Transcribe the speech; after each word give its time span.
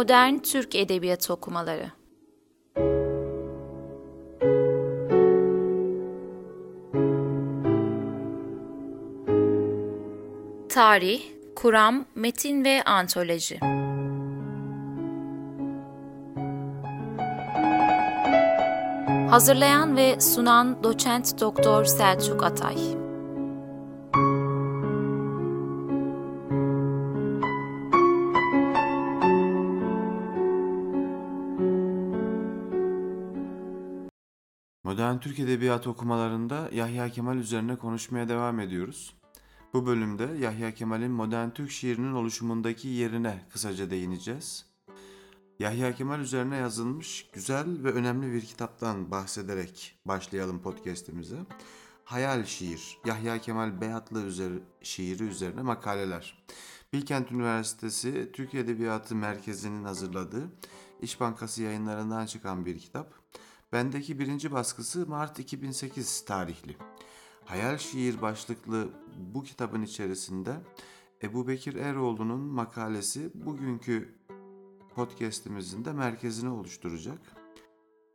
Modern 0.00 0.38
Türk 0.38 0.74
Edebiyatı 0.74 1.32
Okumaları. 1.32 1.90
Tarih, 10.68 11.22
Kuram, 11.56 12.04
Metin 12.14 12.64
ve 12.64 12.82
Antoloji. 12.82 13.60
Hazırlayan 19.30 19.96
ve 19.96 20.20
sunan 20.20 20.84
Doçent 20.84 21.40
Doktor 21.40 21.84
Selçuk 21.84 22.44
Atay 22.44 22.99
Modern 35.20 35.32
Türk 35.32 35.38
Edebiyatı 35.38 35.90
okumalarında 35.90 36.68
Yahya 36.72 37.08
Kemal 37.08 37.36
üzerine 37.36 37.76
konuşmaya 37.76 38.28
devam 38.28 38.60
ediyoruz. 38.60 39.14
Bu 39.74 39.86
bölümde 39.86 40.24
Yahya 40.40 40.74
Kemal'in 40.74 41.10
modern 41.10 41.50
Türk 41.50 41.70
şiirinin 41.70 42.12
oluşumundaki 42.12 42.88
yerine 42.88 43.46
kısaca 43.52 43.90
değineceğiz. 43.90 44.66
Yahya 45.58 45.94
Kemal 45.94 46.20
üzerine 46.20 46.56
yazılmış 46.56 47.26
güzel 47.32 47.84
ve 47.84 47.92
önemli 47.92 48.32
bir 48.32 48.40
kitaptan 48.40 49.10
bahsederek 49.10 49.98
başlayalım 50.04 50.62
podcast'imize. 50.62 51.38
Hayal 52.04 52.44
Şiir, 52.44 52.98
Yahya 53.04 53.38
Kemal 53.38 53.80
Beyatlı 53.80 54.22
üzeri, 54.22 54.58
şiiri 54.82 55.22
üzerine 55.22 55.62
makaleler. 55.62 56.44
Bilkent 56.92 57.32
Üniversitesi 57.32 58.30
Türk 58.32 58.54
Edebiyatı 58.54 59.16
Merkezi'nin 59.16 59.84
hazırladığı 59.84 60.50
İş 61.02 61.20
Bankası 61.20 61.62
yayınlarından 61.62 62.26
çıkan 62.26 62.66
bir 62.66 62.78
kitap. 62.78 63.20
Bendeki 63.72 64.18
birinci 64.18 64.52
baskısı 64.52 65.06
Mart 65.06 65.38
2008 65.38 66.24
tarihli. 66.24 66.76
Hayal 67.44 67.78
Şiir 67.78 68.22
başlıklı 68.22 68.88
bu 69.16 69.42
kitabın 69.42 69.82
içerisinde 69.82 70.56
Ebu 71.22 71.48
Bekir 71.48 71.74
Eroğlu'nun 71.74 72.40
makalesi 72.40 73.30
bugünkü 73.34 74.18
podcast'imizin 74.94 75.84
de 75.84 75.92
merkezini 75.92 76.50
oluşturacak. 76.50 77.18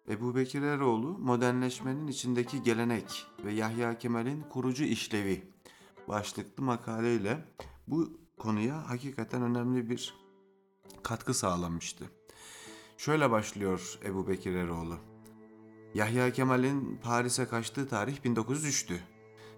Ebu 0.09 0.35
Bekir 0.35 0.61
Eroğlu, 0.61 1.17
modernleşmenin 1.17 2.07
içindeki 2.07 2.63
gelenek 2.63 3.25
ve 3.45 3.53
Yahya 3.53 3.97
Kemal'in 3.97 4.41
kurucu 4.41 4.83
işlevi 4.83 5.51
başlıklı 6.07 6.63
makaleyle 6.63 7.45
bu 7.87 8.19
konuya 8.37 8.89
hakikaten 8.89 9.41
önemli 9.41 9.89
bir 9.89 10.13
katkı 11.03 11.33
sağlamıştı. 11.33 12.05
Şöyle 12.97 13.31
başlıyor 13.31 13.99
Ebu 14.05 14.27
Bekir 14.27 14.55
Eroğlu. 14.55 15.14
Yahya 15.95 16.33
Kemal'in 16.33 16.99
Paris'e 17.03 17.47
kaçtığı 17.47 17.87
tarih 17.87 18.17
1903'tü. 18.17 18.97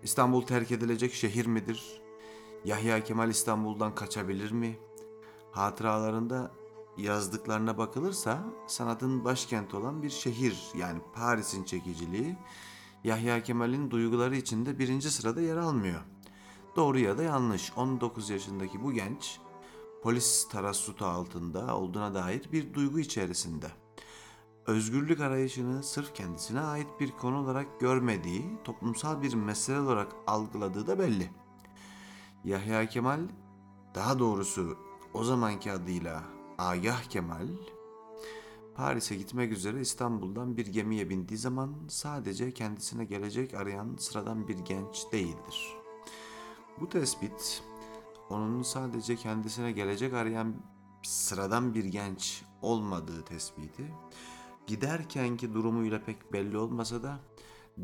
İstanbul 0.04 0.42
terk 0.42 0.72
edilecek 0.72 1.14
şehir 1.14 1.46
midir? 1.46 2.02
Yahya 2.66 3.04
Kemal 3.04 3.30
İstanbul'dan 3.30 3.96
kaçabilir 3.96 4.52
mi? 4.52 4.78
Hatıralarında 5.52 6.52
yazdıklarına 6.98 7.78
bakılırsa 7.78 8.44
sanatın 8.68 9.26
başkenti 9.26 9.76
olan 9.76 10.04
bir 10.04 10.10
şehir 10.10 10.58
yani 10.76 11.00
Paris'in 11.14 11.64
çekiciliği 11.64 12.38
Yahya 13.04 13.44
Kemal'in 13.44 13.92
duyguları 13.92 14.36
içinde 14.36 14.80
birinci 14.80 15.12
sırada 15.12 15.42
yer 15.42 15.58
almıyor. 15.58 16.02
Doğru 16.76 17.00
ya 17.00 17.18
da 17.18 17.24
yanlış 17.24 17.72
19 17.76 18.30
yaşındaki 18.30 18.84
bu 18.84 18.94
genç 18.94 19.40
polis 20.04 20.48
tarassutu 20.48 21.06
altında 21.06 21.78
olduğuna 21.78 22.14
dair 22.14 22.52
bir 22.52 22.74
duygu 22.74 23.00
içerisinde 23.00 23.68
özgürlük 24.68 25.20
arayışını 25.20 25.84
sırf 25.84 26.16
kendisine 26.16 26.60
ait 26.60 26.88
bir 27.00 27.12
konu 27.12 27.38
olarak 27.38 27.80
görmediği, 27.80 28.58
toplumsal 28.64 29.22
bir 29.22 29.34
mesele 29.34 29.80
olarak 29.80 30.12
algıladığı 30.28 30.88
da 30.88 31.00
belli. 31.00 31.30
Yahya 32.44 32.86
Kemal, 32.86 33.20
daha 33.96 34.20
doğrusu 34.20 34.78
o 35.14 35.24
zamanki 35.24 35.72
adıyla 35.72 36.24
Agah 36.58 37.04
Kemal, 37.04 37.48
Paris'e 38.76 39.16
gitmek 39.16 39.52
üzere 39.52 39.82
İstanbul'dan 39.82 40.58
bir 40.58 40.68
gemiye 40.68 41.10
bindiği 41.10 41.38
zaman 41.38 41.76
sadece 41.88 42.54
kendisine 42.54 43.06
gelecek 43.06 43.54
arayan 43.54 43.96
sıradan 44.00 44.48
bir 44.48 44.58
genç 44.58 45.06
değildir. 45.12 45.76
Bu 46.80 46.90
tespit, 46.90 47.64
onun 48.30 48.62
sadece 48.62 49.16
kendisine 49.16 49.72
gelecek 49.72 50.14
arayan 50.14 50.56
sıradan 51.04 51.74
bir 51.74 51.86
genç 51.86 52.44
olmadığı 52.62 53.26
tespiti, 53.26 53.94
giderkenki 54.68 55.54
durumuyla 55.54 56.04
pek 56.04 56.34
belli 56.34 56.58
olmasa 56.58 57.04
da 57.04 57.20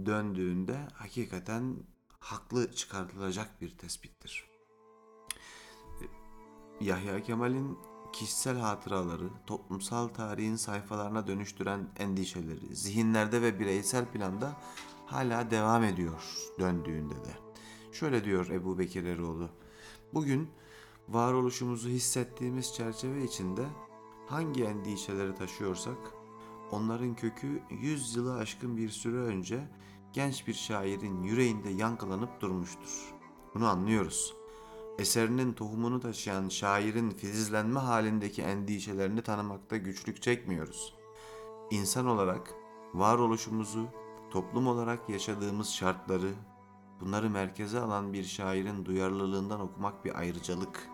döndüğünde 0.06 0.88
hakikaten 0.94 1.76
haklı 2.20 2.72
çıkartılacak 2.72 3.62
bir 3.62 3.78
tespittir. 3.78 4.46
Yahya 6.82 7.24
Kemal'in 7.24 7.78
kişisel 8.14 8.58
hatıraları, 8.58 9.30
toplumsal 9.48 10.08
tarihin 10.08 10.56
sayfalarına 10.56 11.28
dönüştüren 11.28 11.90
endişeleri, 11.98 12.76
zihinlerde 12.76 13.42
ve 13.42 13.60
bireysel 13.60 14.06
planda 14.06 14.58
hala 15.06 15.52
devam 15.52 15.84
ediyor 15.84 16.24
döndüğünde 16.60 17.16
de. 17.16 17.34
Şöyle 17.92 18.24
diyor 18.24 18.48
Ebu 18.50 18.80
Bekir 18.80 19.04
Eroğlu, 19.04 19.50
bugün 20.14 20.50
varoluşumuzu 21.10 21.90
hissettiğimiz 21.90 22.74
çerçeve 22.74 23.24
içinde 23.24 23.66
hangi 24.28 24.64
endişeleri 24.64 25.36
taşıyorsak 25.36 25.98
onların 26.72 27.16
kökü 27.16 27.62
yüz 27.70 28.16
yılı 28.16 28.36
aşkın 28.36 28.78
bir 28.78 28.90
süre 28.90 29.18
önce 29.18 29.68
genç 30.14 30.48
bir 30.48 30.54
şairin 30.54 31.24
yüreğinde 31.24 31.70
yankılanıp 31.70 32.42
durmuştur. 32.42 33.14
Bunu 33.56 33.68
anlıyoruz. 33.68 34.34
Eserinin 35.00 35.54
tohumunu 35.54 36.00
taşıyan 36.00 36.50
şairin 36.50 37.10
filizlenme 37.10 37.80
halindeki 37.80 38.42
endişelerini 38.42 39.22
tanımakta 39.22 39.78
güçlük 39.78 40.22
çekmiyoruz. 40.22 40.96
İnsan 41.72 42.08
olarak 42.08 42.54
varoluşumuzu, 42.94 43.88
toplum 44.32 44.68
olarak 44.68 45.10
yaşadığımız 45.10 45.70
şartları, 45.70 46.34
bunları 47.02 47.30
merkeze 47.30 47.80
alan 47.80 48.14
bir 48.14 48.24
şairin 48.24 48.86
duyarlılığından 48.86 49.62
okumak 49.62 50.06
bir 50.06 50.20
ayrıcalık. 50.20 50.90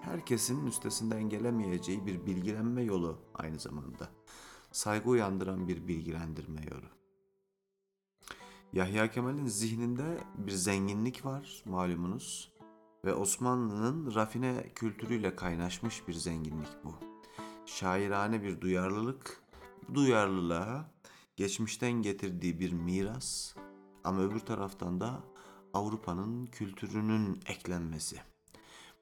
Herkesin 0.00 0.66
üstesinden 0.66 1.28
gelemeyeceği 1.28 2.06
bir 2.06 2.26
bilgilenme 2.26 2.82
yolu 2.82 3.18
aynı 3.34 3.58
zamanda 3.58 4.08
saygı 4.74 5.10
uyandıran 5.10 5.68
bir 5.68 5.88
bilgilendirme 5.88 6.60
yolu. 6.70 6.86
Yahya 8.72 9.10
Kemal'in 9.10 9.46
zihninde 9.46 10.18
bir 10.38 10.52
zenginlik 10.52 11.24
var 11.24 11.62
malumunuz 11.64 12.52
ve 13.04 13.14
Osmanlı'nın 13.14 14.14
rafine 14.14 14.72
kültürüyle 14.74 15.36
kaynaşmış 15.36 16.08
bir 16.08 16.12
zenginlik 16.12 16.84
bu. 16.84 16.94
Şairane 17.66 18.42
bir 18.42 18.60
duyarlılık, 18.60 19.42
duyarlılığa 19.94 20.90
geçmişten 21.36 21.92
getirdiği 21.92 22.60
bir 22.60 22.72
miras 22.72 23.54
ama 24.04 24.22
öbür 24.22 24.40
taraftan 24.40 25.00
da 25.00 25.22
Avrupa'nın 25.72 26.46
kültürünün 26.46 27.40
eklenmesi. 27.46 28.16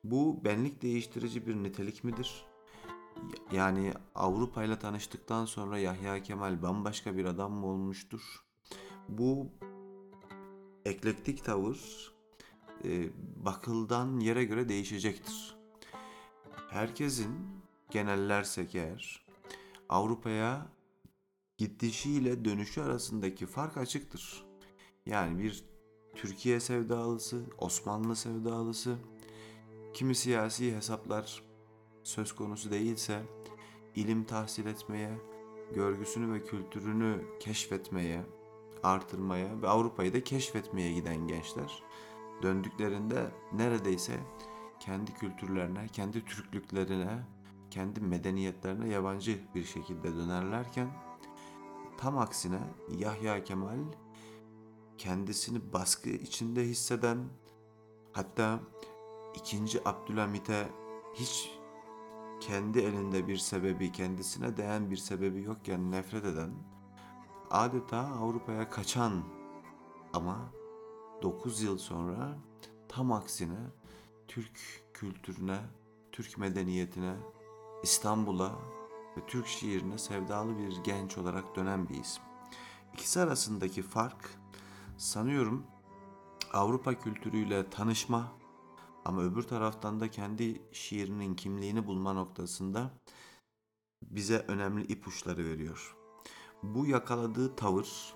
Bu 0.04 0.44
benlik 0.44 0.82
değiştirici 0.82 1.46
bir 1.46 1.56
nitelik 1.56 2.04
midir? 2.04 2.51
Yani 3.52 3.92
Avrupa 4.14 4.64
ile 4.64 4.78
tanıştıktan 4.78 5.44
sonra 5.44 5.78
Yahya 5.78 6.22
Kemal 6.22 6.62
bambaşka 6.62 7.16
bir 7.16 7.24
adam 7.24 7.52
mı 7.52 7.66
olmuştur? 7.66 8.44
Bu 9.08 9.48
eklektik 10.84 11.44
tavır 11.44 12.12
e, 12.84 13.10
bakıldan 13.36 14.20
yere 14.20 14.44
göre 14.44 14.68
değişecektir. 14.68 15.56
Herkesin 16.70 17.34
genellersek 17.90 18.74
eğer 18.74 19.26
Avrupa'ya 19.88 20.66
gidişiyle 21.58 22.44
dönüşü 22.44 22.80
arasındaki 22.80 23.46
fark 23.46 23.76
açıktır. 23.76 24.44
Yani 25.06 25.42
bir 25.42 25.64
Türkiye 26.14 26.60
sevdalısı, 26.60 27.44
Osmanlı 27.58 28.16
sevdalısı, 28.16 28.96
kimi 29.94 30.14
siyasi 30.14 30.76
hesaplar 30.76 31.42
söz 32.02 32.32
konusu 32.32 32.70
değilse 32.70 33.22
ilim 33.96 34.24
tahsil 34.24 34.66
etmeye, 34.66 35.18
görgüsünü 35.74 36.32
ve 36.32 36.44
kültürünü 36.44 37.24
keşfetmeye, 37.40 38.22
artırmaya 38.82 39.62
ve 39.62 39.68
Avrupa'yı 39.68 40.12
da 40.12 40.24
keşfetmeye 40.24 40.92
giden 40.92 41.28
gençler 41.28 41.82
döndüklerinde 42.42 43.30
neredeyse 43.52 44.20
kendi 44.80 45.14
kültürlerine, 45.14 45.88
kendi 45.92 46.24
Türklüklerine, 46.24 47.26
kendi 47.70 48.00
medeniyetlerine 48.00 48.88
yabancı 48.88 49.40
bir 49.54 49.64
şekilde 49.64 50.14
dönerlerken 50.14 50.88
tam 51.98 52.18
aksine 52.18 52.60
Yahya 52.98 53.44
Kemal 53.44 53.78
kendisini 54.98 55.72
baskı 55.72 56.10
içinde 56.10 56.62
hisseden 56.64 57.18
hatta 58.12 58.60
ikinci 59.34 59.88
Abdülhamit'e 59.88 60.68
hiç 61.14 61.61
kendi 62.46 62.78
elinde 62.78 63.28
bir 63.28 63.36
sebebi, 63.36 63.92
kendisine 63.92 64.56
değen 64.56 64.90
bir 64.90 64.96
sebebi 64.96 65.42
yokken 65.42 65.90
nefret 65.90 66.24
eden, 66.24 66.50
adeta 67.50 67.98
Avrupa'ya 67.98 68.70
kaçan 68.70 69.22
ama 70.12 70.52
9 71.22 71.62
yıl 71.62 71.78
sonra 71.78 72.38
tam 72.88 73.12
aksine 73.12 73.58
Türk 74.28 74.60
kültürüne, 74.94 75.58
Türk 76.12 76.38
medeniyetine, 76.38 77.14
İstanbul'a 77.82 78.52
ve 79.16 79.26
Türk 79.26 79.46
şiirine 79.46 79.98
sevdalı 79.98 80.58
bir 80.58 80.76
genç 80.84 81.18
olarak 81.18 81.56
dönen 81.56 81.88
bir 81.88 81.94
isim. 81.94 82.22
İkisi 82.94 83.20
arasındaki 83.20 83.82
fark 83.82 84.30
sanıyorum 84.96 85.66
Avrupa 86.52 86.94
kültürüyle 86.94 87.70
tanışma 87.70 88.32
ama 89.04 89.22
öbür 89.22 89.42
taraftan 89.42 90.00
da 90.00 90.10
kendi 90.10 90.62
şiirinin 90.72 91.34
kimliğini 91.34 91.86
bulma 91.86 92.12
noktasında 92.12 92.90
bize 94.02 94.38
önemli 94.48 94.84
ipuçları 94.84 95.44
veriyor. 95.44 95.96
Bu 96.62 96.86
yakaladığı 96.86 97.56
tavır 97.56 98.14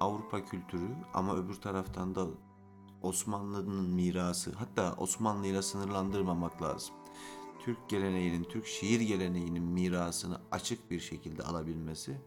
Avrupa 0.00 0.44
kültürü 0.44 0.88
ama 1.14 1.36
öbür 1.36 1.54
taraftan 1.54 2.14
da 2.14 2.26
Osmanlı'nın 3.02 3.90
mirası 3.90 4.52
hatta 4.52 4.94
Osmanlı 4.98 5.46
ile 5.46 5.62
sınırlandırmamak 5.62 6.62
lazım. 6.62 6.94
Türk 7.64 7.88
geleneğinin, 7.88 8.44
Türk 8.44 8.66
şiir 8.66 9.00
geleneğinin 9.00 9.62
mirasını 9.62 10.40
açık 10.50 10.90
bir 10.90 11.00
şekilde 11.00 11.42
alabilmesi 11.42 12.20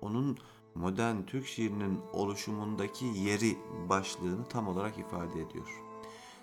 onun 0.00 0.38
modern 0.74 1.22
Türk 1.22 1.46
şiirinin 1.46 2.00
oluşumundaki 2.12 3.04
yeri 3.04 3.58
başlığını 3.88 4.44
tam 4.48 4.68
olarak 4.68 4.98
ifade 4.98 5.40
ediyor. 5.40 5.82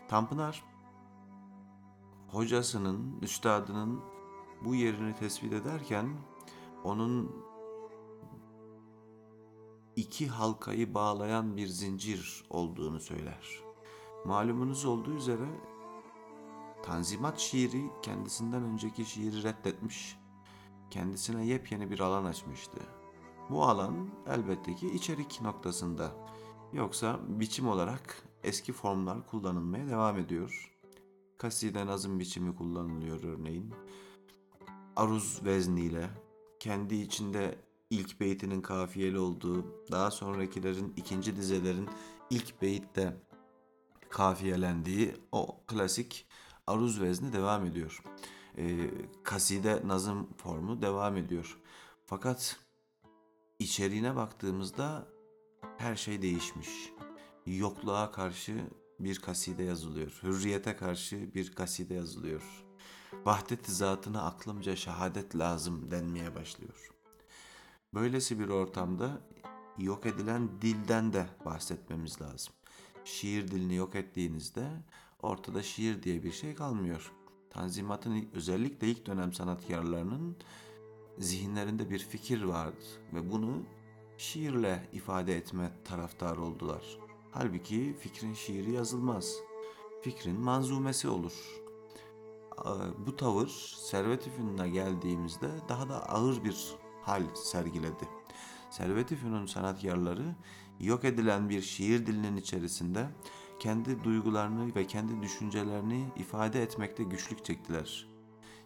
Tanpınar 0.07 0.63
hocasının, 2.27 3.19
üstadının 3.21 4.01
bu 4.65 4.75
yerini 4.75 5.15
tespit 5.15 5.53
ederken 5.53 6.09
onun 6.83 7.35
iki 9.95 10.27
halkayı 10.27 10.93
bağlayan 10.93 11.57
bir 11.57 11.67
zincir 11.67 12.45
olduğunu 12.49 12.99
söyler. 12.99 13.59
Malumunuz 14.25 14.85
olduğu 14.85 15.13
üzere 15.13 15.47
Tanzimat 16.83 17.39
şiiri 17.39 17.91
kendisinden 18.01 18.63
önceki 18.63 19.05
şiiri 19.05 19.43
reddetmiş, 19.43 20.17
kendisine 20.89 21.45
yepyeni 21.45 21.91
bir 21.91 21.99
alan 21.99 22.25
açmıştı. 22.25 22.77
Bu 23.49 23.63
alan 23.63 24.09
elbette 24.27 24.75
ki 24.75 24.87
içerik 24.87 25.41
noktasında. 25.41 26.11
Yoksa 26.73 27.19
biçim 27.27 27.67
olarak 27.67 28.23
eski 28.43 28.73
formlar 28.73 29.27
kullanılmaya 29.27 29.87
devam 29.87 30.17
ediyor. 30.17 30.76
Kaside 31.37 31.85
nazım 31.85 32.19
biçimi 32.19 32.55
kullanılıyor 32.55 33.23
örneğin. 33.23 33.73
Aruz 34.95 35.45
vezniyle, 35.45 36.09
kendi 36.59 36.95
içinde 36.95 37.55
ilk 37.89 38.19
beytinin 38.19 38.61
kafiyeli 38.61 39.19
olduğu, 39.19 39.65
daha 39.91 40.11
sonrakilerin 40.11 40.93
ikinci 40.97 41.35
dizelerin 41.35 41.89
ilk 42.29 42.61
beytte 42.61 43.17
kafiyelendiği 44.09 45.15
o 45.31 45.59
klasik 45.67 46.25
aruz 46.67 47.01
vezni 47.01 47.33
devam 47.33 47.65
ediyor. 47.65 48.03
Ee, 48.57 48.91
kaside 49.23 49.81
nazım 49.85 50.33
formu 50.37 50.81
devam 50.81 51.17
ediyor. 51.17 51.59
Fakat 52.05 52.59
içeriğine 53.59 54.15
baktığımızda 54.15 55.07
her 55.77 55.95
şey 55.95 56.21
değişmiş. 56.21 56.69
Yokluğa 57.45 58.11
karşı 58.11 58.67
bir 58.99 59.19
kaside 59.19 59.63
yazılıyor. 59.63 60.19
Hürriyete 60.23 60.75
karşı 60.75 61.33
bir 61.33 61.51
kaside 61.51 61.93
yazılıyor. 61.93 62.65
Vahdet 63.25 63.65
zatına 63.67 64.21
aklımca 64.21 64.75
şehadet 64.75 65.35
lazım 65.35 65.91
denmeye 65.91 66.35
başlıyor. 66.35 66.89
Böylesi 67.93 68.39
bir 68.39 68.49
ortamda 68.49 69.21
yok 69.77 70.05
edilen 70.05 70.49
dilden 70.61 71.13
de 71.13 71.27
bahsetmemiz 71.45 72.21
lazım. 72.21 72.53
Şiir 73.05 73.47
dilini 73.47 73.75
yok 73.75 73.95
ettiğinizde 73.95 74.67
ortada 75.21 75.63
şiir 75.63 76.03
diye 76.03 76.23
bir 76.23 76.31
şey 76.31 76.55
kalmıyor. 76.55 77.11
Tanzimat'ın 77.49 78.29
özellikle 78.33 78.87
ilk 78.87 79.05
dönem 79.05 79.33
sanatkarlarının 79.33 80.37
zihinlerinde 81.17 81.89
bir 81.89 81.99
fikir 81.99 82.41
vardı 82.41 82.85
ve 83.13 83.31
bunu 83.31 83.63
şiirle 84.17 84.89
ifade 84.93 85.37
etme 85.37 85.71
taraftarı 85.85 86.41
oldular. 86.41 87.06
Halbuki 87.39 87.95
fikrin 87.99 88.33
şiiri 88.33 88.71
yazılmaz. 88.71 89.35
Fikrin 90.01 90.39
manzumesi 90.39 91.07
olur. 91.07 91.33
Bu 93.05 93.15
tavır 93.15 93.47
Servet-i 93.77 94.29
geldiğimizde 94.73 95.49
daha 95.69 95.89
da 95.89 96.09
ağır 96.09 96.43
bir 96.43 96.75
hal 97.01 97.23
sergiledi. 97.35 98.09
Servet-i 98.69 99.17
sanatkarları 99.47 100.35
yok 100.79 101.05
edilen 101.05 101.49
bir 101.49 101.61
şiir 101.61 102.05
dilinin 102.05 102.37
içerisinde 102.37 103.09
kendi 103.59 104.03
duygularını 104.03 104.75
ve 104.75 104.87
kendi 104.87 105.21
düşüncelerini 105.21 106.05
ifade 106.15 106.63
etmekte 106.63 107.03
güçlük 107.03 107.45
çektiler. 107.45 108.07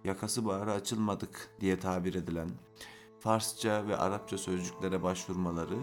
Yakası 0.03 0.45
bağrı 0.45 0.71
açılmadık 0.71 1.49
diye 1.59 1.79
tabir 1.79 2.13
edilen 2.13 2.49
Farsça 3.19 3.87
ve 3.87 3.97
Arapça 3.97 4.37
sözcüklere 4.37 5.03
başvurmaları 5.03 5.79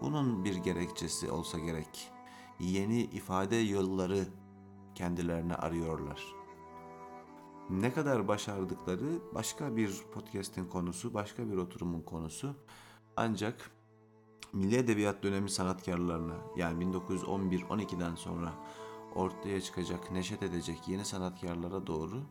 bunun 0.00 0.44
bir 0.44 0.56
gerekçesi 0.56 1.30
olsa 1.30 1.58
gerek. 1.58 2.17
Yeni 2.60 3.02
ifade 3.02 3.56
yolları 3.56 4.24
kendilerine 4.94 5.54
arıyorlar. 5.54 6.24
Ne 7.70 7.92
kadar 7.92 8.28
başardıkları 8.28 9.34
başka 9.34 9.76
bir 9.76 10.02
podcast'in 10.12 10.64
konusu, 10.64 11.14
başka 11.14 11.50
bir 11.50 11.56
oturumun 11.56 12.00
konusu. 12.00 12.56
Ancak 13.16 13.70
Milli 14.52 14.76
Edebiyat 14.76 15.22
dönemi 15.22 15.50
sanatkarlarına 15.50 16.36
yani 16.56 16.84
1911-12'den 16.84 18.14
sonra 18.14 18.52
ortaya 19.14 19.60
çıkacak, 19.60 20.10
neşet 20.10 20.42
edecek 20.42 20.88
yeni 20.88 21.04
sanatkarlara 21.04 21.86
doğru 21.86 22.22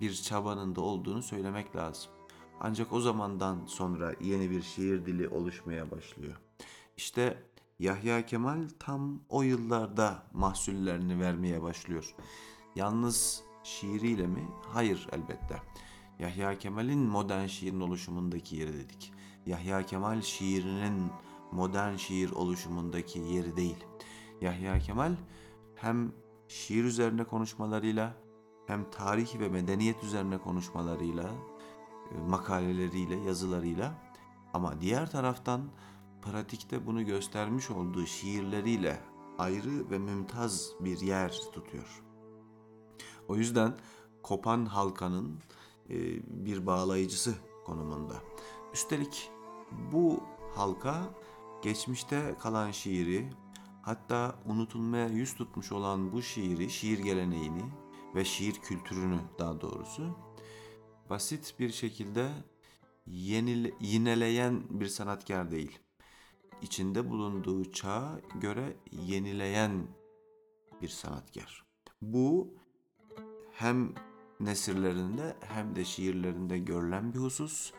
bir 0.00 0.14
çabanın 0.14 0.76
da 0.76 0.80
olduğunu 0.80 1.22
söylemek 1.22 1.76
lazım. 1.76 2.12
Ancak 2.60 2.92
o 2.92 3.00
zamandan 3.00 3.66
sonra 3.66 4.14
yeni 4.20 4.50
bir 4.50 4.62
şiir 4.62 5.06
dili 5.06 5.28
oluşmaya 5.28 5.90
başlıyor. 5.90 6.36
İşte 6.96 7.42
Yahya 7.78 8.26
Kemal 8.26 8.68
tam 8.78 9.20
o 9.28 9.42
yıllarda 9.42 10.22
mahsullerini 10.32 11.20
vermeye 11.20 11.62
başlıyor. 11.62 12.14
Yalnız 12.74 13.42
şiiriyle 13.62 14.26
mi? 14.26 14.48
Hayır 14.72 15.08
elbette. 15.12 15.62
Yahya 16.18 16.58
Kemal'in 16.58 16.98
modern 16.98 17.46
şiirin 17.46 17.80
oluşumundaki 17.80 18.56
yeri 18.56 18.72
dedik. 18.72 19.12
Yahya 19.46 19.86
Kemal 19.86 20.22
şiirinin 20.22 21.10
modern 21.52 21.96
şiir 21.96 22.30
oluşumundaki 22.30 23.18
yeri 23.18 23.56
değil. 23.56 23.84
Yahya 24.40 24.78
Kemal 24.78 25.16
hem 25.74 26.12
şiir 26.48 26.84
üzerine 26.84 27.24
konuşmalarıyla 27.24 28.14
hem 28.66 28.90
tarih 28.90 29.40
ve 29.40 29.48
medeniyet 29.48 30.04
üzerine 30.04 30.38
konuşmalarıyla, 30.38 31.30
e, 32.10 32.28
makaleleriyle, 32.28 33.16
yazılarıyla 33.16 33.94
ama 34.52 34.80
diğer 34.80 35.10
taraftan 35.10 35.60
pratikte 36.24 36.86
bunu 36.86 37.06
göstermiş 37.06 37.70
olduğu 37.70 38.06
şiirleriyle 38.06 39.00
ayrı 39.38 39.90
ve 39.90 39.98
mümtaz 39.98 40.70
bir 40.80 41.00
yer 41.00 41.32
tutuyor. 41.32 42.02
O 43.28 43.36
yüzden 43.36 43.76
kopan 44.22 44.66
halkanın 44.66 45.38
e, 45.90 45.96
bir 46.46 46.66
bağlayıcısı 46.66 47.34
konumunda. 47.66 48.14
Üstelik 48.74 49.30
bu 49.92 50.20
halka 50.54 51.14
geçmişte 51.62 52.34
kalan 52.40 52.70
şiiri, 52.70 53.30
hatta 53.82 54.34
unutulmaya 54.46 55.08
yüz 55.08 55.34
tutmuş 55.34 55.72
olan 55.72 56.12
bu 56.12 56.22
şiiri, 56.22 56.70
şiir 56.70 56.98
geleneğini 56.98 57.64
ve 58.14 58.24
şiir 58.24 58.54
kültürünü 58.54 59.20
daha 59.38 59.60
doğrusu 59.60 60.16
basit 61.10 61.54
bir 61.58 61.70
şekilde 61.70 62.30
yenile, 63.06 63.72
yineleyen 63.80 64.62
bir 64.70 64.86
sanatkar 64.86 65.50
değil. 65.50 65.83
İçinde 66.64 67.10
bulunduğu 67.10 67.72
çağa 67.72 68.20
göre 68.40 68.76
yenileyen 68.92 69.86
bir 70.82 70.88
sanatkar. 70.88 71.64
Bu 72.02 72.54
hem 73.52 73.94
nesirlerinde 74.40 75.36
hem 75.40 75.76
de 75.76 75.84
şiirlerinde 75.84 76.58
görülen 76.58 77.14
bir 77.14 77.18
husus 77.18 77.72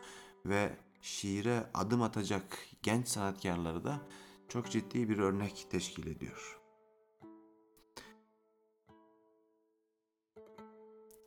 ve 0.44 0.76
şiire 1.00 1.70
adım 1.74 2.02
atacak 2.02 2.58
genç 2.82 3.08
sanatkarları 3.08 3.84
da 3.84 4.00
çok 4.48 4.70
ciddi 4.70 5.08
bir 5.08 5.18
örnek 5.18 5.66
teşkil 5.70 6.06
ediyor. 6.06 6.60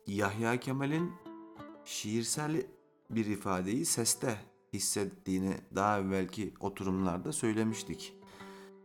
Yahya 0.06 0.60
Kemal'in 0.60 1.12
şiirsel 1.84 2.66
bir 3.10 3.26
ifadeyi 3.26 3.86
seste 3.86 4.49
hissettiğini 4.72 5.56
daha 5.74 5.98
evvelki 5.98 6.54
oturumlarda 6.60 7.32
söylemiştik. 7.32 8.14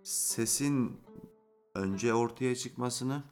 Sesin 0.04 0.98
önce 1.76 2.14
ortaya 2.14 2.56
çıkmasını, 2.56 3.24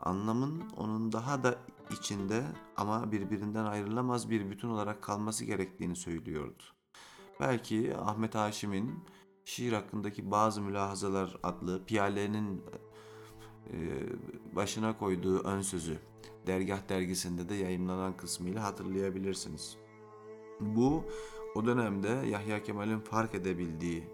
anlamın 0.00 0.62
onun 0.76 1.12
daha 1.12 1.42
da 1.42 1.58
içinde 1.90 2.44
ama 2.76 3.12
birbirinden 3.12 3.64
ayrılamaz 3.64 4.30
bir 4.30 4.50
bütün 4.50 4.68
olarak 4.68 5.02
kalması 5.02 5.44
gerektiğini 5.44 5.96
söylüyordu. 5.96 6.62
Belki 7.40 7.96
Ahmet 7.96 8.34
Haşim'in 8.34 9.04
şiir 9.44 9.72
hakkındaki 9.72 10.30
bazı 10.30 10.62
mülahazalar 10.62 11.36
adlı 11.42 11.84
Piyale'nin 11.84 12.62
e, 13.72 13.76
başına 14.56 14.98
koyduğu 14.98 15.38
ön 15.38 15.60
sözü 15.60 15.98
Dergah 16.46 16.88
dergisinde 16.88 17.48
de 17.48 17.54
yayımlanan 17.54 18.16
kısmıyla 18.16 18.64
hatırlayabilirsiniz. 18.64 19.76
Bu 20.60 21.04
o 21.54 21.66
dönemde 21.66 22.08
Yahya 22.08 22.62
Kemal'in 22.62 23.00
fark 23.00 23.34
edebildiği 23.34 24.08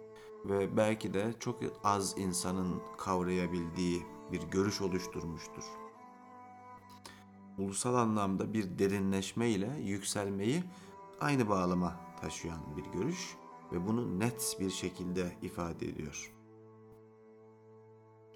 ve 0.45 0.77
belki 0.77 1.15
de 1.15 1.35
çok 1.41 1.61
az 1.85 2.19
insanın 2.19 2.83
kavrayabildiği 2.99 4.07
bir 4.33 4.43
görüş 4.43 4.81
oluşturmuştur. 4.81 5.65
Ulusal 7.59 7.95
anlamda 7.95 8.53
bir 8.53 8.79
derinleşme 8.79 9.49
ile 9.49 9.81
yükselmeyi 9.81 10.63
aynı 11.21 11.49
bağlama 11.49 11.97
taşıyan 12.21 12.61
bir 12.77 12.99
görüş 12.99 13.37
ve 13.73 13.87
bunu 13.87 14.19
net 14.19 14.57
bir 14.61 14.71
şekilde 14.71 15.33
ifade 15.43 15.89
ediyor. 15.89 16.33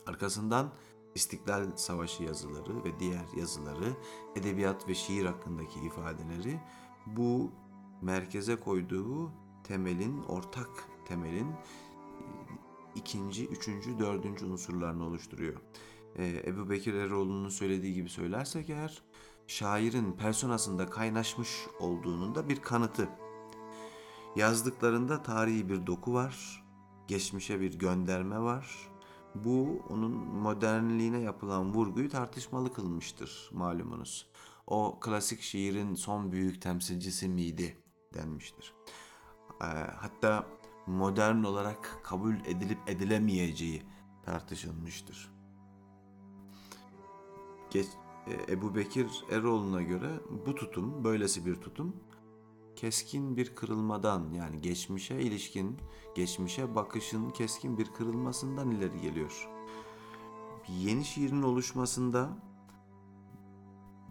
Arkasından 0.07 0.73
İstiklal 1.15 1.77
Savaşı 1.77 2.23
yazıları 2.23 2.85
ve 2.85 2.99
diğer 2.99 3.25
yazıları, 3.37 3.97
edebiyat 4.37 4.89
ve 4.89 4.95
şiir 4.95 5.27
hakkındaki 5.27 5.81
ifadeleri 5.81 6.61
bu 7.07 7.51
merkeze 8.03 8.57
koyduğu 8.57 9.33
temelin, 9.65 10.23
ortak 10.23 10.89
temelin 11.05 11.49
ikinci, 12.95 13.47
üçüncü, 13.47 13.99
dördüncü 13.99 14.47
unsurlarını 14.47 15.07
oluşturuyor. 15.07 15.61
Ee, 16.17 16.43
Ebu 16.47 16.71
Bekir 16.71 16.95
Eroğlu'nun 16.95 17.49
söylediği 17.49 17.95
gibi 17.95 18.09
söylersek 18.09 18.71
eğer, 18.71 19.03
şairin 19.47 20.13
personasında 20.13 20.91
kaynaşmış 20.91 21.49
olduğunun 21.81 22.35
da 22.35 22.49
bir 22.49 22.63
kanıtı. 22.63 23.09
Yazdıklarında 24.37 25.23
tarihi 25.23 25.69
bir 25.69 25.87
doku 25.87 26.15
var, 26.15 26.65
geçmişe 27.09 27.61
bir 27.61 27.79
gönderme 27.79 28.39
var. 28.39 28.91
Bu 29.35 29.83
onun 29.89 30.13
modernliğine 30.17 31.21
yapılan 31.21 31.75
vurguyu 31.75 32.09
tartışmalı 32.09 32.73
kılmıştır 32.73 33.51
malumunuz. 33.53 34.27
O 34.67 34.99
klasik 35.01 35.41
şiirin 35.41 35.95
son 35.95 36.33
büyük 36.33 36.63
temsilcisi 36.63 37.29
miydi 37.29 37.84
denmiştir. 38.15 38.75
Ee, 39.63 39.65
hatta 39.97 40.47
modern 40.87 41.43
olarak 41.43 42.01
kabul 42.03 42.35
edilip 42.35 42.79
edilemeyeceği 42.87 43.83
tartışılmıştır. 44.25 45.33
Geç, 47.71 47.87
e, 48.27 48.53
Ebu 48.53 48.75
Bekir 48.75 49.25
Eroğlu'na 49.31 49.83
göre 49.83 50.11
bu 50.47 50.55
tutum, 50.55 51.05
böylesi 51.05 51.47
bir 51.47 51.55
tutum 51.55 51.97
keskin 52.77 53.37
bir 53.37 53.55
kırılmadan 53.55 54.33
yani 54.33 54.61
geçmişe 54.61 55.21
ilişkin, 55.21 55.79
geçmişe 56.15 56.75
bakışın 56.75 57.31
keskin 57.31 57.79
bir 57.79 57.87
kırılmasından 57.87 58.71
ileri 58.71 59.01
geliyor. 59.01 59.49
Yeni 60.69 61.05
şiirin 61.05 61.43
oluşmasında 61.43 62.39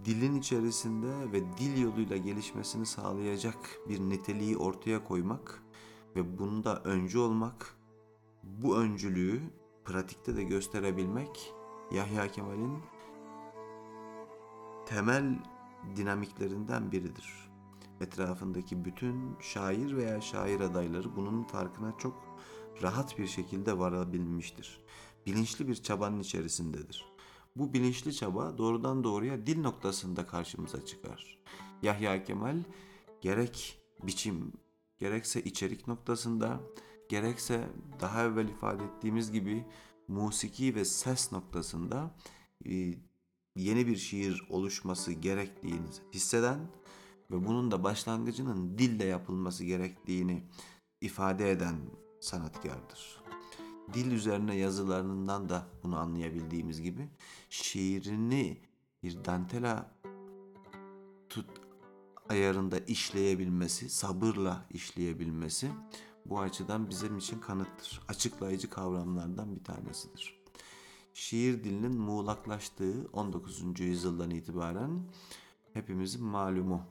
dilin 0.06 0.36
içerisinde 0.36 1.32
ve 1.32 1.58
dil 1.58 1.82
yoluyla 1.82 2.18
gelişmesini 2.18 2.86
sağlayacak 2.86 3.80
bir 3.90 4.00
niteliği 4.00 4.58
ortaya 4.58 5.04
koymak 5.04 5.64
ve 6.16 6.38
bunda 6.40 6.82
öncü 6.84 7.20
olmak, 7.20 7.78
bu 8.44 8.78
öncülüğü 8.78 9.42
pratikte 9.86 10.36
de 10.36 10.44
gösterebilmek 10.44 11.54
Yahya 11.92 12.32
Kemal'in 12.32 12.78
temel 14.86 15.40
dinamiklerinden 15.96 16.92
biridir. 16.92 17.50
Etrafındaki 18.02 18.86
bütün 18.86 19.36
şair 19.40 19.98
veya 19.98 20.22
şair 20.22 20.60
adayları 20.60 21.16
bunun 21.16 21.44
farkına 21.44 21.98
çok 21.98 22.38
rahat 22.82 23.20
bir 23.20 23.28
şekilde 23.28 23.80
varabilmiştir. 23.80 24.80
Bilinçli 25.26 25.68
bir 25.68 25.76
çabanın 25.76 26.20
içerisindedir. 26.20 27.13
Bu 27.56 27.74
bilinçli 27.74 28.14
çaba 28.16 28.58
doğrudan 28.58 29.04
doğruya 29.04 29.46
dil 29.48 29.62
noktasında 29.62 30.28
karşımıza 30.28 30.86
çıkar. 30.86 31.38
Yahya 31.82 32.24
Kemal 32.24 32.58
gerek 33.22 33.80
biçim 34.04 34.54
gerekse 34.98 35.44
içerik 35.44 35.88
noktasında 35.88 36.60
gerekse 37.10 37.70
daha 38.02 38.24
evvel 38.24 38.48
ifade 38.48 38.84
ettiğimiz 38.84 39.32
gibi 39.32 39.66
musiki 40.08 40.76
ve 40.76 40.86
ses 40.86 41.32
noktasında 41.32 42.16
e, 42.66 42.96
yeni 43.56 43.88
bir 43.88 43.96
şiir 43.96 44.44
oluşması 44.50 45.12
gerektiğini 45.12 45.88
hisseden 46.14 46.60
ve 47.32 47.46
bunun 47.46 47.72
da 47.72 47.84
başlangıcının 47.84 48.78
dille 48.78 49.06
yapılması 49.06 49.64
gerektiğini 49.64 50.44
ifade 51.02 51.52
eden 51.52 51.76
sanatkardır. 52.22 53.23
Dil 53.94 54.12
üzerine 54.12 54.56
yazılarından 54.56 55.50
da 55.50 55.68
bunu 55.84 55.98
anlayabildiğimiz 55.98 56.82
gibi 56.82 57.10
şiirini 57.50 58.58
bir 59.04 59.26
dantela 59.26 59.92
tut 61.30 61.50
ayarında 62.30 62.80
işleyebilmesi, 62.80 63.90
sabırla 63.90 64.66
işleyebilmesi 64.70 65.72
bu 66.26 66.40
açıdan 66.40 66.90
bizim 66.90 67.18
için 67.18 67.40
kanıttır. 67.40 68.02
Açıklayıcı 68.08 68.70
kavramlardan 68.70 69.56
bir 69.56 69.64
tanesidir. 69.64 70.44
Şiir 71.14 71.64
dilinin 71.64 71.98
muğlaklaştığı 71.98 73.08
19. 73.14 73.80
yüzyıldan 73.80 74.30
itibaren 74.30 75.04
hepimizin 75.74 76.24
malumu. 76.24 76.82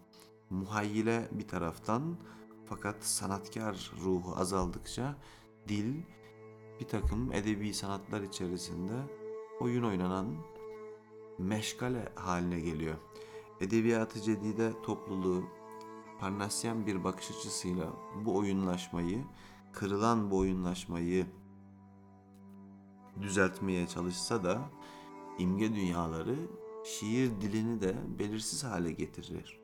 Muhayyile 0.51 1.29
bir 1.33 1.49
taraftan 1.49 2.17
fakat 2.67 3.05
sanatkar 3.05 3.93
ruhu 4.05 4.37
azaldıkça 4.37 5.17
dil 5.69 6.03
bir 6.83 6.89
takım 6.89 7.33
edebi 7.33 7.75
sanatlar 7.75 8.21
içerisinde 8.21 8.93
oyun 9.61 9.85
oynanan 9.85 10.27
meşgale 11.39 12.13
haline 12.15 12.61
geliyor. 12.61 12.95
Edebiyatı 13.61 14.21
cedide 14.21 14.73
topluluğu 14.83 15.45
Parnasyen 16.21 16.87
bir 16.87 17.05
bakış 17.05 17.31
açısıyla 17.31 17.87
bu 18.25 18.37
oyunlaşmayı, 18.37 19.25
kırılan 19.73 20.31
bu 20.31 20.39
oyunlaşmayı 20.39 21.27
düzeltmeye 23.21 23.87
çalışsa 23.87 24.45
da 24.45 24.71
imge 25.39 25.75
dünyaları 25.75 26.37
şiir 26.85 27.31
dilini 27.41 27.81
de 27.81 27.95
belirsiz 28.19 28.65
hale 28.65 28.93
getirir. 28.93 29.61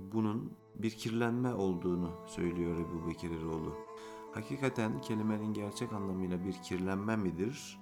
Bunun 0.00 0.52
bir 0.74 0.90
kirlenme 0.90 1.54
olduğunu 1.54 2.10
söylüyor 2.26 2.76
Ebu 2.76 3.08
Bekir 3.08 3.30
Eroğlu. 3.30 3.83
Hakikaten 4.34 5.00
kelimenin 5.00 5.54
gerçek 5.54 5.92
anlamıyla 5.92 6.44
bir 6.44 6.52
kirlenme 6.52 7.16
midir? 7.16 7.78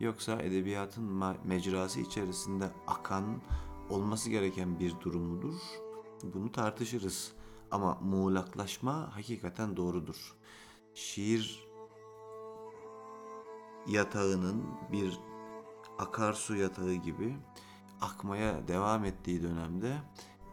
Yoksa 0.00 0.42
edebiyatın 0.42 1.24
mecrası 1.44 2.00
içerisinde 2.00 2.70
akan, 2.86 3.42
olması 3.90 4.30
gereken 4.30 4.78
bir 4.80 5.00
durum 5.00 5.22
mudur? 5.22 5.54
Bunu 6.22 6.52
tartışırız. 6.52 7.32
Ama 7.70 7.94
muğlaklaşma 7.94 9.16
hakikaten 9.16 9.76
doğrudur. 9.76 10.36
Şiir 10.94 11.68
yatağının 13.86 14.64
bir 14.92 15.20
akarsu 15.98 16.56
yatağı 16.56 16.94
gibi 16.94 17.36
akmaya 18.00 18.68
devam 18.68 19.04
ettiği 19.04 19.42
dönemde 19.42 19.98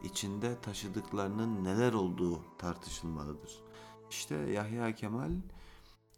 içinde 0.04 0.62
taşıdıklarının 0.62 1.64
neler 1.64 1.94
olduğu 1.94 2.58
tartışılmalıdır. 2.58 3.63
İşte 4.14 4.36
Yahya 4.36 4.96
Kemal 4.96 5.32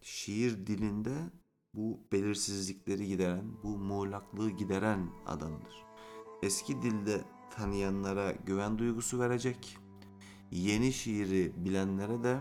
şiir 0.01 0.67
dilinde 0.67 1.15
bu 1.73 1.99
belirsizlikleri 2.11 3.07
gideren, 3.07 3.45
bu 3.63 3.77
muğlaklığı 3.77 4.49
gideren 4.49 5.09
adamdır. 5.25 5.85
Eski 6.43 6.81
dilde 6.81 7.21
tanıyanlara 7.51 8.31
güven 8.31 8.77
duygusu 8.77 9.19
verecek, 9.19 9.77
yeni 10.51 10.93
şiiri 10.93 11.53
bilenlere 11.65 12.23
de 12.23 12.39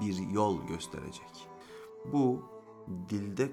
bir 0.00 0.16
yol 0.16 0.66
gösterecek. 0.66 1.48
Bu 2.12 2.42
dilde 3.08 3.52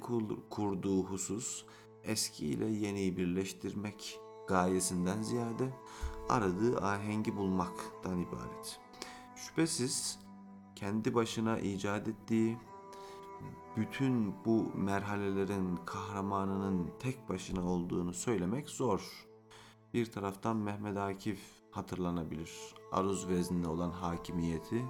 kurduğu 0.49 1.03
husus 1.03 1.65
eski 2.03 2.45
ile 2.45 2.65
yeniyi 2.65 3.17
birleştirmek 3.17 4.19
gayesinden 4.47 5.21
ziyade 5.21 5.73
aradığı 6.29 6.81
ahengi 6.81 7.35
bulmaktan 7.37 8.19
ibaret. 8.19 8.79
Şüphesiz 9.35 10.19
kendi 10.81 11.15
başına 11.15 11.59
icat 11.59 12.07
ettiği 12.07 12.57
bütün 13.77 14.45
bu 14.45 14.71
merhalelerin 14.75 15.75
kahramanının 15.85 16.91
tek 16.99 17.29
başına 17.29 17.69
olduğunu 17.69 18.13
söylemek 18.13 18.69
zor. 18.69 19.27
Bir 19.93 20.11
taraftan 20.11 20.57
Mehmet 20.57 20.97
Akif 20.97 21.39
hatırlanabilir. 21.71 22.51
Aruz 22.91 23.27
vezninde 23.27 23.67
olan 23.67 23.91
hakimiyeti 23.91 24.85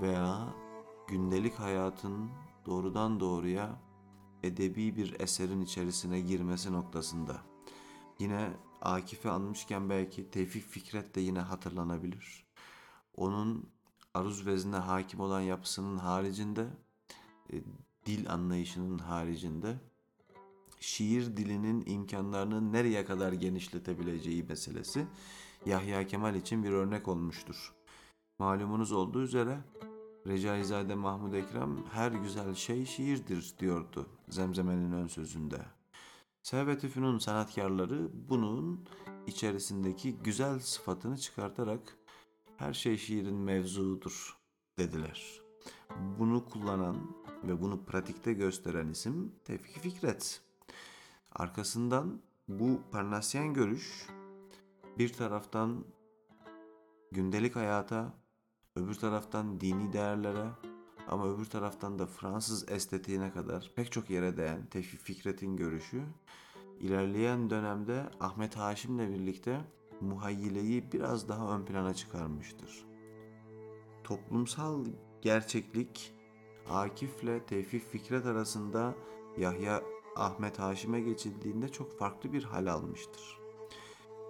veya 0.00 0.54
gündelik 1.08 1.54
hayatın 1.54 2.30
doğrudan 2.66 3.20
doğruya 3.20 3.80
edebi 4.42 4.96
bir 4.96 5.20
eserin 5.20 5.60
içerisine 5.60 6.20
girmesi 6.20 6.72
noktasında. 6.72 7.36
Yine 8.18 8.50
Akif'i 8.80 9.30
anmışken 9.30 9.90
belki 9.90 10.30
Tevfik 10.30 10.64
Fikret 10.64 11.14
de 11.14 11.20
yine 11.20 11.40
hatırlanabilir. 11.40 12.46
Onun 13.16 13.79
aruz 14.14 14.46
vezne 14.46 14.76
hakim 14.76 15.20
olan 15.20 15.40
yapısının 15.40 15.98
haricinde, 15.98 16.66
e, 17.52 17.56
dil 18.06 18.32
anlayışının 18.32 18.98
haricinde 18.98 19.76
şiir 20.80 21.36
dilinin 21.36 21.84
imkanlarını 21.86 22.72
nereye 22.72 23.04
kadar 23.04 23.32
genişletebileceği 23.32 24.42
meselesi 24.42 25.06
Yahya 25.66 26.06
Kemal 26.06 26.34
için 26.34 26.64
bir 26.64 26.70
örnek 26.70 27.08
olmuştur. 27.08 27.74
Malumunuz 28.38 28.92
olduğu 28.92 29.22
üzere 29.22 29.58
Recaizade 30.26 30.94
Mahmud 30.94 31.32
Ekrem 31.32 31.86
her 31.92 32.12
güzel 32.12 32.54
şey 32.54 32.86
şiirdir 32.86 33.54
diyordu 33.58 34.06
Zemzeme'nin 34.28 34.92
ön 34.92 35.06
sözünde. 35.06 35.58
Servet-i 36.42 36.88
Fünun 36.88 37.18
sanatkarları 37.18 38.10
bunun 38.28 38.84
içerisindeki 39.26 40.16
güzel 40.16 40.58
sıfatını 40.58 41.18
çıkartarak 41.18 41.96
her 42.60 42.74
şey 42.74 42.96
şiirin 42.96 43.36
mevzuudur 43.36 44.36
dediler. 44.78 45.40
Bunu 46.18 46.44
kullanan 46.44 46.96
ve 47.44 47.60
bunu 47.60 47.84
pratikte 47.84 48.32
gösteren 48.32 48.88
isim 48.88 49.32
Tevfik 49.44 49.78
Fikret. 49.78 50.42
Arkasından 51.32 52.22
bu 52.48 52.80
Parnasyen 52.92 53.54
görüş 53.54 54.06
bir 54.98 55.12
taraftan 55.12 55.84
gündelik 57.12 57.56
hayata, 57.56 58.14
öbür 58.76 58.94
taraftan 58.94 59.60
dini 59.60 59.92
değerlere 59.92 60.48
ama 61.08 61.34
öbür 61.34 61.44
taraftan 61.44 61.98
da 61.98 62.06
Fransız 62.06 62.68
estetiğine 62.68 63.32
kadar 63.32 63.72
pek 63.76 63.92
çok 63.92 64.10
yere 64.10 64.36
değen 64.36 64.66
Tevfik 64.66 65.00
Fikret'in 65.00 65.56
görüşü 65.56 66.02
ilerleyen 66.80 67.50
dönemde 67.50 68.10
Ahmet 68.20 68.56
Haşim'le 68.56 69.12
birlikte 69.12 69.60
muhayyileyi 70.00 70.92
biraz 70.92 71.28
daha 71.28 71.56
ön 71.56 71.64
plana 71.64 71.94
çıkarmıştır. 71.94 72.86
Toplumsal 74.04 74.84
gerçeklik 75.22 76.14
Akif'le 76.70 77.46
Tevfik 77.46 77.82
Fikret 77.82 78.26
arasında 78.26 78.94
Yahya 79.38 79.82
Ahmet 80.16 80.58
Haşim'e 80.58 81.00
geçildiğinde 81.00 81.68
çok 81.68 81.98
farklı 81.98 82.32
bir 82.32 82.44
hal 82.44 82.66
almıştır. 82.66 83.38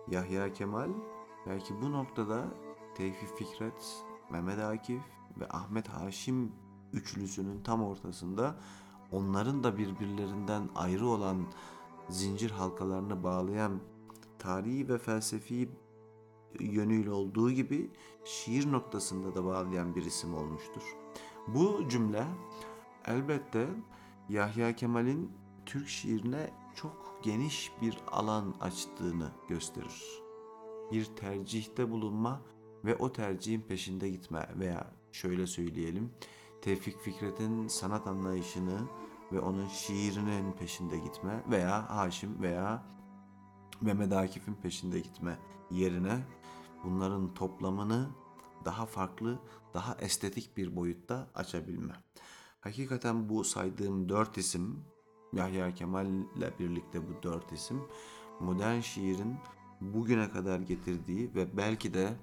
Yahya 0.08 0.52
Kemal 0.52 0.90
belki 1.46 1.74
bu 1.82 1.92
noktada 1.92 2.44
Tevfik 2.94 3.36
Fikret, 3.36 4.04
Mehmet 4.30 4.58
Akif 4.58 5.02
ve 5.40 5.48
Ahmet 5.48 5.88
Haşim 5.88 6.52
üçlüsünün 6.92 7.62
tam 7.62 7.82
ortasında 7.82 8.56
onların 9.12 9.64
da 9.64 9.78
birbirlerinden 9.78 10.68
ayrı 10.74 11.06
olan 11.06 11.46
zincir 12.08 12.50
halkalarını 12.50 13.22
bağlayan 13.22 13.80
tarihi 14.40 14.88
ve 14.88 14.99
felsefi 14.99 15.68
yönüyle 16.61 17.11
olduğu 17.11 17.50
gibi 17.50 17.90
şiir 18.25 18.73
noktasında 18.73 19.35
da 19.35 19.44
bağlayan 19.44 19.97
bir 19.97 20.04
isim 20.04 20.35
olmuştur. 20.35 20.82
Bu 21.49 21.88
cümle 21.88 22.25
elbette 23.06 23.68
Yahya 24.28 24.76
Kemal'in 24.76 25.32
Türk 25.66 25.88
şiirine 25.88 26.50
çok 26.75 27.20
geniş 27.23 27.73
bir 27.82 27.99
alan 28.12 28.54
açtığını 28.61 29.30
gösterir. 29.49 30.23
Bir 30.92 31.04
tercihte 31.04 31.90
bulunma 31.90 32.42
ve 32.85 32.97
o 32.97 33.12
tercihin 33.12 33.61
peşinde 33.61 34.09
gitme 34.09 34.49
veya 34.59 34.92
şöyle 35.12 35.47
söyleyelim 35.47 36.11
Tevfik 36.62 37.00
Fikret'in 37.00 37.68
sanat 37.68 38.06
anlayışını 38.06 38.78
ve 39.32 39.40
onun 39.40 39.66
şiirinin 39.66 40.52
peşinde 40.52 40.99
gitme 40.99 41.42
veya 41.50 41.97
Haşim 41.97 42.42
veya 42.42 42.82
Mehmet 43.80 44.12
Akif'in 44.12 44.54
peşinde 44.54 45.00
gitme 45.00 45.38
yerine 45.70 46.24
bunların 46.85 47.35
toplamını 47.35 48.11
daha 48.64 48.87
farklı, 48.87 49.38
daha 49.74 49.94
estetik 49.94 50.57
bir 50.57 50.76
boyutta 50.76 51.31
açabilme. 51.35 51.92
Hakikaten 52.61 53.28
bu 53.28 53.44
saydığım 53.44 54.09
dört 54.09 54.38
isim, 54.38 54.85
Yahya 55.33 55.74
Kemal 55.74 56.07
ile 56.07 56.59
birlikte 56.59 57.09
bu 57.09 57.22
dört 57.22 57.52
isim, 57.52 57.83
modern 58.40 58.81
şiirin 58.81 59.37
bugüne 59.81 60.31
kadar 60.31 60.61
getirdiği 60.61 61.35
ve 61.35 61.57
belki 61.57 61.94
de 61.94 62.16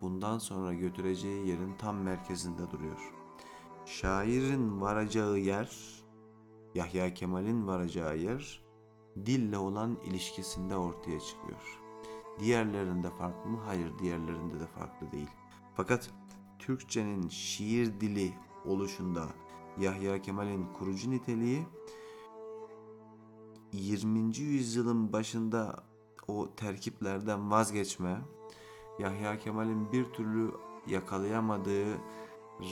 bundan 0.00 0.38
sonra 0.38 0.74
götüreceği 0.74 1.48
yerin 1.48 1.76
tam 1.78 1.96
merkezinde 1.96 2.70
duruyor. 2.70 3.12
Şairin 3.86 4.80
varacağı 4.80 5.38
yer, 5.38 5.76
Yahya 6.74 7.14
Kemal'in 7.14 7.66
varacağı 7.66 8.18
yer, 8.18 8.65
dille 9.26 9.58
olan 9.58 9.98
ilişkisinde 10.04 10.76
ortaya 10.76 11.20
çıkıyor. 11.20 11.80
Diğerlerinde 12.38 13.10
farklı 13.10 13.50
mı? 13.50 13.58
Hayır, 13.66 13.98
diğerlerinde 13.98 14.60
de 14.60 14.66
farklı 14.66 15.12
değil. 15.12 15.30
Fakat 15.74 16.10
Türkçenin 16.58 17.28
şiir 17.28 18.00
dili 18.00 18.32
oluşunda 18.64 19.26
Yahya 19.78 20.22
Kemal'in 20.22 20.66
kurucu 20.72 21.10
niteliği 21.10 21.66
20. 23.72 24.38
yüzyılın 24.38 25.12
başında 25.12 25.84
o 26.28 26.54
terkiplerden 26.56 27.50
vazgeçme, 27.50 28.20
Yahya 28.98 29.38
Kemal'in 29.38 29.92
bir 29.92 30.04
türlü 30.04 30.50
yakalayamadığı 30.86 31.98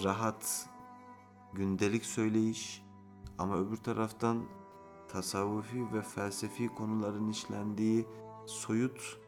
rahat 0.05 0.69
gündelik 1.53 2.05
söyleyiş 2.05 2.83
ama 3.39 3.59
öbür 3.59 3.77
taraftan 3.77 4.45
tasavvufi 5.15 5.93
ve 5.93 6.03
felsefi 6.03 6.69
konuların 6.69 7.29
işlendiği 7.29 8.07
soyut 8.47 9.19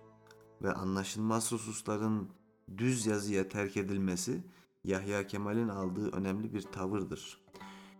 ve 0.62 0.72
anlaşılmaz 0.72 1.52
hususların 1.52 2.28
düz 2.78 3.06
yazıya 3.06 3.48
terk 3.48 3.76
edilmesi 3.76 4.44
Yahya 4.84 5.26
Kemal'in 5.26 5.68
aldığı 5.68 6.10
önemli 6.10 6.54
bir 6.54 6.62
tavırdır. 6.62 7.40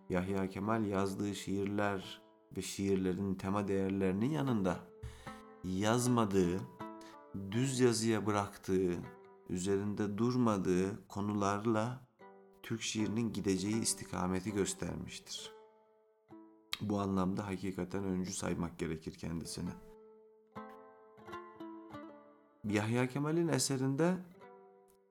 Yahya 0.09 0.49
Kemal 0.49 0.87
yazdığı 0.87 1.35
şiirler 1.35 2.23
ve 2.57 2.63
şiirlerin 2.63 3.35
tema 3.35 3.69
değerlerinin 3.69 4.31
yanında 4.31 4.81
yazmadığı, 5.65 6.61
düz 7.51 7.81
yazıya 7.81 8.27
bıraktığı, 8.27 8.95
üzerinde 9.49 10.19
durmadığı 10.19 11.09
konularla 11.09 12.07
Türk 12.63 12.83
şiirinin 12.83 13.33
gideceği 13.33 13.83
istikameti 13.83 14.53
göstermiştir. 14.53 15.56
Bu 16.81 17.01
anlamda 17.01 17.47
hakikaten 17.47 18.05
öncü 18.05 18.33
saymak 18.33 18.79
gerekir 18.79 19.15
kendisini. 19.15 19.71
Yahya 22.65 23.09
Kemal'in 23.09 23.49
eserinde 23.49 24.17